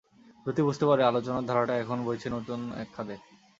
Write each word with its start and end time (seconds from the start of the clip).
যতী 0.45 0.61
বুঝতে 0.67 0.85
পারে, 0.85 1.01
আলোচনার 1.03 1.47
ধারাটা 1.49 1.73
এখন 1.83 1.97
বইছে 2.05 2.27
এক 2.27 2.33
নতুন 2.35 2.59
খাদে। 2.93 3.15